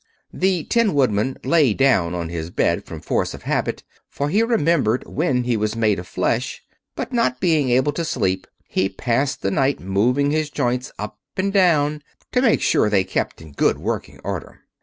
The 0.33 0.63
Tin 0.63 0.95
Woodman 0.95 1.37
lay 1.43 1.75
down 1.75 2.15
on 2.15 2.29
his 2.29 2.49
bed 2.49 2.85
from 2.85 3.01
force 3.01 3.35
of 3.35 3.43
habit, 3.43 3.83
for 4.09 4.29
he 4.29 4.41
remembered 4.41 5.03
when 5.05 5.43
he 5.43 5.55
was 5.55 5.75
made 5.75 5.99
of 5.99 6.07
flesh; 6.07 6.63
but 6.95 7.13
not 7.13 7.39
being 7.39 7.69
able 7.69 7.91
to 7.91 8.03
sleep, 8.03 8.47
he 8.67 8.89
passed 8.89 9.43
the 9.43 9.51
night 9.51 9.79
moving 9.79 10.31
his 10.31 10.49
joints 10.49 10.91
up 10.97 11.19
and 11.37 11.53
down 11.53 12.01
to 12.31 12.41
make 12.41 12.61
sure 12.61 12.89
they 12.89 13.03
kept 13.03 13.43
in 13.43 13.51
good 13.51 13.77
working 13.77 14.19
order. 14.23 14.61